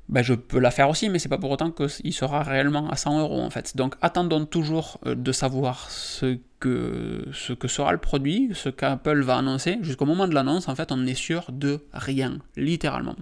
[0.09, 2.97] ben, je peux la faire aussi, mais c'est pas pour autant qu'il sera réellement à
[2.97, 3.77] 100 euros en fait.
[3.77, 9.23] Donc attendons toujours euh, de savoir ce que, ce que sera le produit, ce qu'Apple
[9.23, 9.79] va annoncer.
[9.83, 13.17] Jusqu'au moment de l'annonce, en fait, on n'est sûr de rien, littéralement.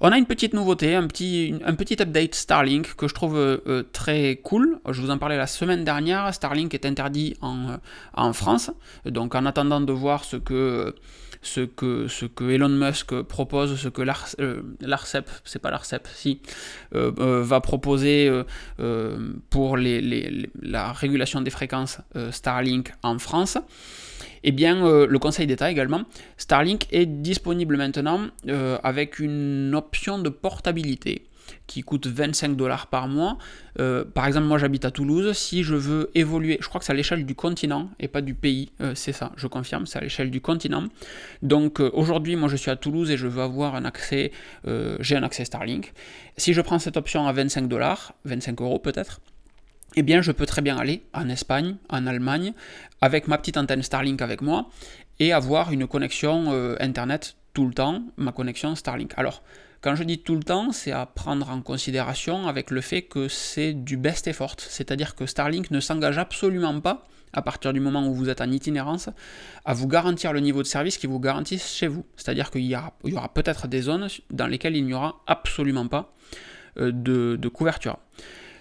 [0.00, 1.54] On a une petite nouveauté, un petit,
[2.00, 4.80] update Starlink que je trouve euh, très cool.
[4.90, 6.32] Je vous en parlais la semaine dernière.
[6.34, 7.78] Starlink est interdit en,
[8.18, 8.70] euh, France.
[9.04, 10.94] Donc en attendant de voir ce que,
[12.40, 14.02] Elon Musk propose, ce que
[14.40, 15.30] euh, l'ARCEP,
[16.92, 18.42] va proposer
[19.50, 21.98] pour la régulation des fréquences
[22.30, 23.58] Starlink en France
[24.44, 26.02] eh bien, euh, le Conseil d'État également,
[26.36, 31.24] Starlink est disponible maintenant euh, avec une option de portabilité
[31.66, 33.38] qui coûte 25 dollars par mois.
[33.78, 36.92] Euh, par exemple, moi j'habite à Toulouse, si je veux évoluer, je crois que c'est
[36.92, 40.30] à l'échelle du continent et pas du pays, c'est ça, je confirme, c'est à l'échelle
[40.30, 40.84] du continent.
[41.42, 44.30] Donc aujourd'hui, moi je suis à Toulouse et je veux avoir un accès,
[45.00, 45.92] j'ai un accès Starlink.
[46.38, 49.20] Si je prends cette option à 25 dollars, 25 euros peut-être,
[49.96, 52.52] eh bien je peux très bien aller en Espagne, en Allemagne,
[53.00, 54.68] avec ma petite antenne Starlink avec moi,
[55.20, 59.12] et avoir une connexion euh, Internet tout le temps, ma connexion Starlink.
[59.16, 59.42] Alors,
[59.80, 63.28] quand je dis tout le temps, c'est à prendre en considération avec le fait que
[63.28, 68.06] c'est du best effort, c'est-à-dire que Starlink ne s'engage absolument pas, à partir du moment
[68.06, 69.10] où vous êtes en itinérance,
[69.64, 72.06] à vous garantir le niveau de service qui vous garantisse chez vous.
[72.16, 76.14] C'est-à-dire qu'il y, aura, peut-être des zones dans lesquelles il n'y aura absolument pas
[76.78, 77.98] euh, de couverture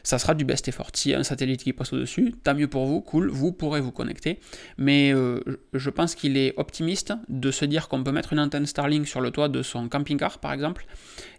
[0.04, 0.90] ça sera du best effort.
[0.94, 3.80] S'il y a un satellite qui passe au-dessus, tant mieux pour vous, cool, vous pourrez
[3.80, 4.40] vous connecter.
[4.78, 5.40] Mais euh,
[5.74, 9.22] je pense qu'il est optimiste de se dire qu'on peut mettre une antenne Starlink sur
[9.22, 10.86] le toit de son camping-car, par exemple,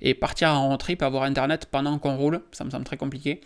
[0.01, 3.43] et partir en road trip, avoir internet pendant qu'on roule, ça me semble très compliqué.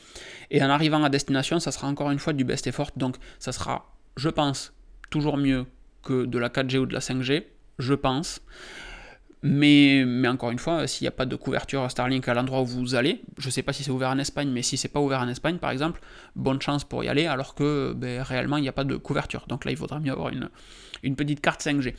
[0.51, 3.51] Et en arrivant à destination, ça sera encore une fois du best effort, donc ça
[3.51, 4.73] sera, je pense,
[5.11, 5.67] toujours mieux
[6.03, 7.45] que de la 4G ou de la 5G,
[7.79, 8.41] je pense.
[9.43, 12.67] Mais, mais, encore une fois, s'il n'y a pas de couverture Starlink à l'endroit où
[12.67, 15.01] vous allez, je ne sais pas si c'est ouvert en Espagne, mais si c'est pas
[15.01, 16.01] ouvert en Espagne par exemple,
[16.35, 19.45] bonne chance pour y aller, alors que ben, réellement il n'y a pas de couverture.
[19.49, 20.49] Donc là, il faudra mieux avoir une,
[21.03, 21.95] une petite carte 5G.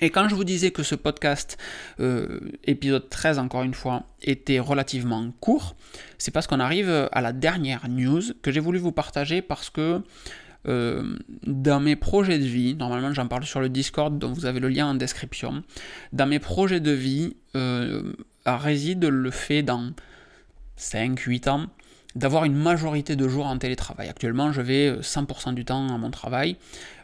[0.00, 1.56] Et quand je vous disais que ce podcast,
[2.00, 5.74] euh, épisode 13 encore une fois, était relativement court,
[6.18, 10.02] c'est parce qu'on arrive à la dernière news que j'ai voulu vous partager parce que
[10.68, 14.60] euh, dans mes projets de vie, normalement j'en parle sur le Discord, dont vous avez
[14.60, 15.62] le lien en description,
[16.12, 18.12] dans mes projets de vie euh,
[18.44, 19.92] réside le fait dans
[20.78, 21.66] 5-8 ans
[22.16, 24.08] d'avoir une majorité de jours en télétravail.
[24.08, 26.56] Actuellement, je vais 100% du temps à mon travail.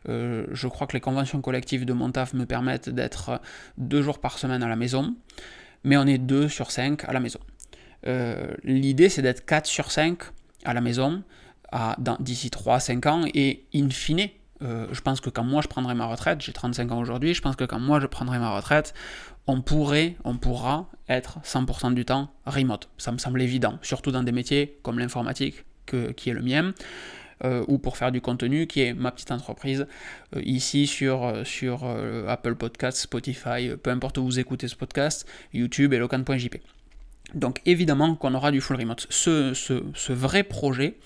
[0.08, 3.40] Euh, je crois que les conventions collectives de mon taf me permettent d'être
[3.76, 5.14] 2 jours par semaine à la maison,
[5.84, 7.40] mais on est 2 sur 5 à la maison.
[8.64, 10.18] L'idée, c'est d'être 4 sur 5
[10.64, 11.22] à la maison,
[12.20, 14.28] d'ici 3-5 ans et in fine,
[14.62, 17.42] euh, je pense que quand moi je prendrai ma retraite, j'ai 35 ans aujourd'hui, je
[17.42, 18.94] pense que quand moi je prendrai ma retraite,
[19.46, 22.88] on pourrait, on pourra être 100% du temps remote.
[22.96, 26.72] Ça me semble évident, surtout dans des métiers comme l'informatique qui est le mien.
[27.44, 29.88] Euh, ou pour faire du contenu, qui est ma petite entreprise,
[30.36, 31.84] euh, ici sur, sur
[32.28, 36.60] Apple Podcasts, Spotify, peu importe où vous écoutez ce podcast, YouTube et locan.jp.
[37.34, 39.08] Donc évidemment qu'on aura du full remote.
[39.10, 40.98] Ce, ce, ce vrai projet,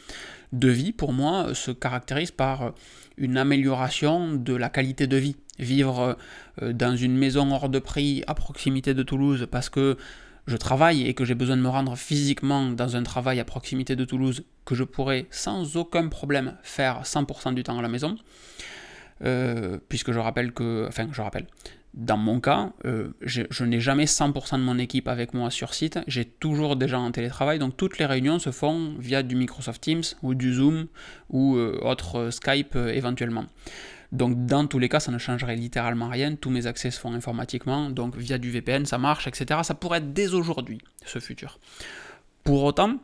[0.53, 2.73] de vie, pour moi, se caractérise par
[3.17, 5.37] une amélioration de la qualité de vie.
[5.59, 6.17] Vivre
[6.63, 9.97] euh, dans une maison hors de prix à proximité de Toulouse parce que
[10.47, 13.97] je travaille et que j'ai besoin de me rendre physiquement dans un travail à proximité
[13.97, 18.17] de Toulouse que je pourrais sans aucun problème faire 100% du temps à la maison.
[19.25, 21.47] Euh, puisque je rappelle que, enfin je rappelle,
[21.95, 25.99] dans mon cas, euh, je, n'ai jamais 100% de mon équipe avec moi sur site,
[26.07, 29.81] j'ai toujours des gens en télétravail, donc toutes les réunions se font via du Microsoft
[29.81, 30.87] Teams ou du Zoom
[31.31, 33.47] ou euh, autre Skype éventuellement.
[34.13, 37.15] Donc dans tous les cas, ça ne changerait littéralement rien, tous mes accès se font
[37.15, 39.61] informatiquement, donc via du VPN, ça marche, etc.
[39.63, 41.59] Ça pourrait être dès aujourd'hui, ce futur.
[42.45, 42.99] Pour autant,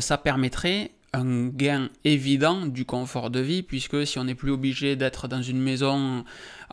[0.00, 4.96] ça permettrait un gain évident du confort de vie, puisque si on n'est plus obligé
[4.96, 6.24] d'être dans une maison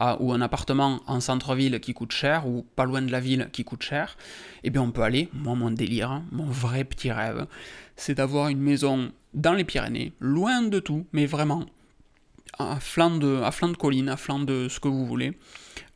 [0.01, 3.49] euh, ou un appartement en centre-ville qui coûte cher, ou pas loin de la ville
[3.51, 4.17] qui coûte cher,
[4.63, 7.45] eh bien on peut aller, moi mon délire, hein, mon vrai petit rêve,
[7.95, 11.65] c'est d'avoir une maison dans les Pyrénées, loin de tout, mais vraiment
[12.57, 15.37] à flanc de, à colline, à flanc de ce que vous voulez,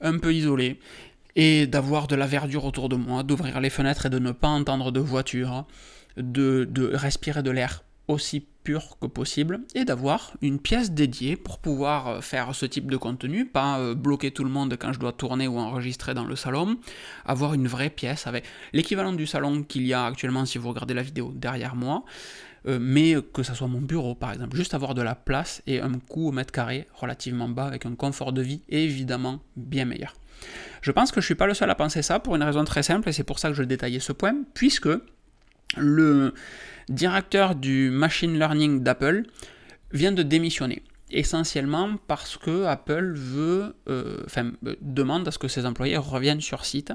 [0.01, 0.79] un peu isolé,
[1.35, 4.47] et d'avoir de la verdure autour de moi, d'ouvrir les fenêtres et de ne pas
[4.47, 5.65] entendre de voiture,
[6.17, 12.07] de respirer de l'air aussi pur que possible et d'avoir une pièce dédiée pour pouvoir
[12.07, 15.13] euh, faire ce type de contenu, pas euh, bloquer tout le monde quand je dois
[15.13, 16.77] tourner ou enregistrer dans le salon,
[17.25, 18.43] avoir une vraie pièce avec
[18.73, 22.03] l'équivalent du salon qu'il y a actuellement si vous regardez la vidéo derrière moi,
[22.67, 25.79] euh, mais que ça soit mon bureau par exemple, juste avoir de la place et
[25.79, 30.15] un coût au mètre carré relativement bas avec un confort de vie évidemment bien meilleur.
[30.81, 32.83] Je pense que je suis pas le seul à penser ça pour une raison très
[32.83, 34.89] simple et c'est pour ça que je détaillais ce point, puisque
[35.77, 36.33] le
[36.89, 39.23] directeur du machine learning d'Apple
[39.91, 40.83] vient de démissionner.
[41.11, 46.65] Essentiellement parce que Apple veut, euh, enfin, demande à ce que ses employés reviennent sur
[46.65, 46.93] site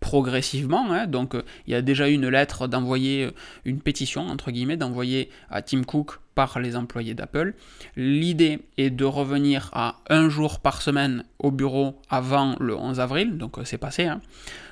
[0.00, 0.90] progressivement.
[0.90, 1.06] Hein.
[1.06, 3.30] donc euh, il y a déjà eu une lettre d'envoyer, euh,
[3.64, 7.54] une pétition, entre guillemets, d'envoyer à Tim Cook par les employés d'Apple.
[7.96, 13.38] L'idée est de revenir à un jour par semaine au bureau avant le 11 avril,
[13.38, 14.20] donc euh, c'est passé, hein.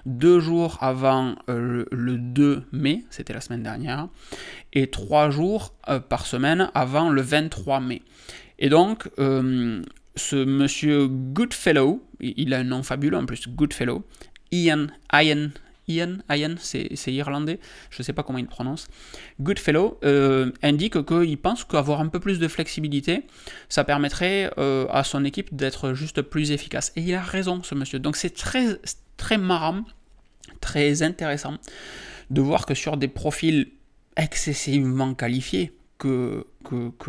[0.06, 4.08] deux jours avant le, 2 mai, c'était la semaine dernière,
[4.72, 5.74] et trois jours
[6.08, 8.02] par semaine avant le 23 mai.
[8.58, 14.04] Et donc, ce monsieur Goodfellow, il a un nom fabuleux en plus, Goodfellow,
[14.52, 15.48] Ian, Ian,
[15.90, 17.58] Ian, Ian c'est irlandais,
[17.90, 18.88] je ne sais pas comment il prononce,
[19.40, 23.26] Goodfellow euh, indique qu'il pense qu'avoir un peu plus de flexibilité,
[23.68, 26.92] ça permettrait euh, à son équipe d'être juste plus efficace.
[26.96, 27.98] Et il a raison, ce monsieur.
[27.98, 28.78] Donc c'est très,
[29.16, 29.84] très marrant,
[30.60, 31.56] très intéressant
[32.30, 33.68] de voir que sur des profils
[34.16, 36.46] excessivement qualifiés, que,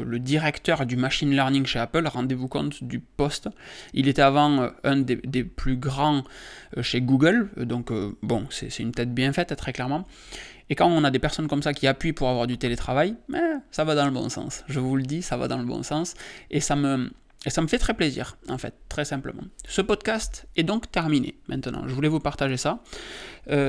[0.03, 3.49] le directeur du machine learning chez Apple, rendez-vous compte du poste,
[3.93, 6.23] il était avant euh, un des, plus grands
[6.77, 10.05] euh, chez Google, euh, donc bon, c'est une tête bien faite très clairement.
[10.69, 13.37] Et quand on a des personnes comme ça qui appuient pour avoir du télétravail, eh,
[13.71, 14.63] ça va dans le bon sens.
[14.67, 16.13] Je vous le dis, ça va dans le bon sens.
[16.49, 17.11] Et ça me,
[17.45, 19.43] ça me fait très plaisir, en fait, très simplement.
[19.67, 21.83] Ce podcast est donc terminé maintenant.
[21.87, 22.83] Je voulais vous partager ça.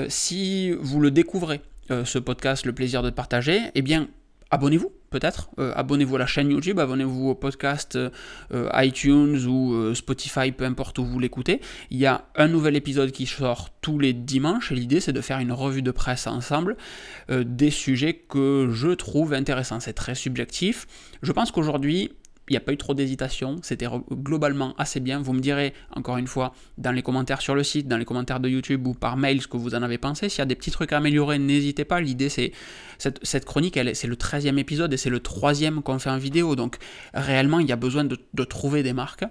[0.08, 4.08] si vous le découvrez, ce podcast, le plaisir de partager, eh bien,
[4.50, 5.50] abonnez-vous peut-être.
[5.60, 10.64] Euh, abonnez-vous à la chaîne YouTube, abonnez-vous au podcast euh, iTunes ou euh, Spotify, peu
[10.64, 11.60] importe où vous l'écoutez.
[11.90, 15.20] Il y a un nouvel épisode qui sort tous les dimanches et l'idée c'est de
[15.20, 16.76] faire une revue de presse ensemble
[17.28, 19.80] des sujets que je trouve intéressants.
[19.80, 20.86] C'est très subjectif.
[21.22, 22.12] Je pense qu'aujourd'hui,
[22.48, 25.20] il n'y a pas eu trop d'hésitation, c'était globalement assez bien.
[25.20, 28.40] Vous me direz, encore une fois, dans les commentaires sur le site, dans les commentaires
[28.40, 30.28] de YouTube ou par mail ce que vous en avez pensé.
[30.28, 32.00] S'il y a des petits trucs à améliorer, n'hésitez pas.
[32.00, 32.52] L'idée, c'est
[32.98, 36.56] cette, chronique, c'est le 13e épisode et c'est le troisième qu'on fait en vidéo.
[36.56, 36.78] Donc
[37.14, 39.24] réellement, il y a besoin de trouver des marques.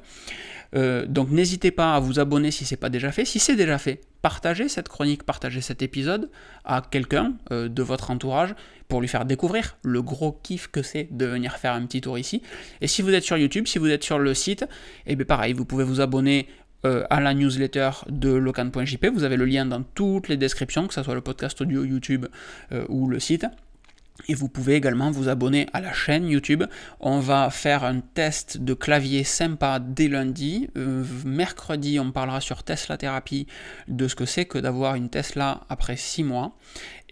[0.76, 3.26] Euh, donc n'hésitez pas à vous abonner si ce n'est pas déjà fait.
[3.26, 6.30] Si c'est déjà fait, partagez cette chronique, partagez cet épisode
[6.64, 8.56] à quelqu'un euh, de votre entourage
[8.88, 12.18] pour lui faire découvrir le gros kiff que c'est de venir faire un petit tour
[12.18, 12.42] ici.
[12.82, 14.64] Et si vous êtes sur YouTube, si vous êtes sur le site,
[15.06, 16.48] et eh bien pareil, vous pouvez vous abonner
[16.86, 19.08] euh, à la newsletter de locan.jp.
[19.14, 22.26] Vous avez le lien dans toutes les descriptions, que ce soit le podcast audio YouTube
[22.90, 23.46] ou le site.
[24.28, 26.64] Et vous pouvez également vous abonner à la chaîne YouTube.
[27.00, 30.70] On va faire un test de clavier sympa dès lundi.
[30.78, 33.48] Euh, mercredi, on parlera sur Tesla Thérapie
[33.88, 36.56] de ce que c'est que d'avoir une Tesla après 6 mois.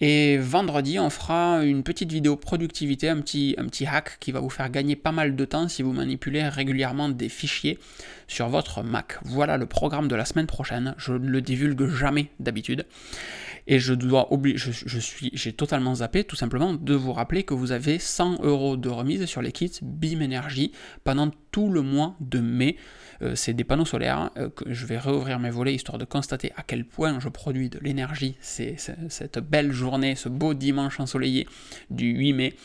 [0.02, 4.40] Et vendredi, on fera une petite vidéo productivité, un petit, un petit hack qui va
[4.40, 7.80] vous faire gagner pas mal de temps si vous manipulez régulièrement des fichiers
[8.28, 9.18] sur votre Mac.
[9.24, 10.96] Voilà le programme de la semaine prochaine.
[10.98, 12.86] Je ne le divulgue jamais d'habitude.
[13.72, 17.54] Et je dois oublier, je, suis, j'ai totalement zappé tout simplement de vous rappeler que
[17.54, 20.72] vous avez 100 euros de remise sur les kits BIM Energy
[21.04, 22.78] pendant tout le mois de mai.
[23.22, 26.52] Euh, c'est des panneaux solaires euh, que je vais réouvrir mes volets histoire de constater
[26.56, 28.38] à quel point je produis de l'énergie.
[28.42, 28.76] C'est
[29.08, 31.48] cette belle journée, ce beau dimanche ensoleillé
[31.92, 32.56] du 8 mai.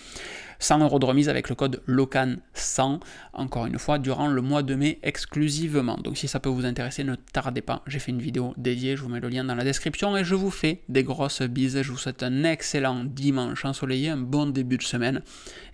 [0.65, 3.01] 100 euros de remise avec le code LOCAN100,
[3.35, 5.99] encore une fois, durant le mois de mai exclusivement.
[6.03, 9.03] Donc si ça peut vous intéresser, ne tardez pas, j'ai fait une vidéo dédiée, je
[9.03, 11.83] vous mets le lien dans la description et je vous fais des grosses bises.
[11.83, 15.21] Je vous souhaite un excellent dimanche ensoleillé, un bon début de semaine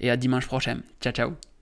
[0.01, 0.81] et à dimanche prochain.
[1.01, 1.60] Ciao ciao